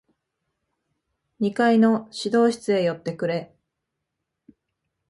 [1.37, 3.53] 二階の指導室へ寄ってくれ。